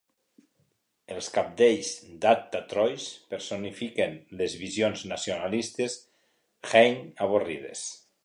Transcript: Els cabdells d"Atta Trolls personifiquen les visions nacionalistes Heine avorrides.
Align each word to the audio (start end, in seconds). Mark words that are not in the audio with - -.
Els 1.15 1.27
cabdells 1.35 1.89
d"Atta 2.23 2.61
Trolls 2.71 3.05
personifiquen 3.33 4.17
les 4.41 4.57
visions 4.63 5.05
nacionalistes 5.13 5.99
Heine 6.71 7.07
avorrides. 7.27 7.85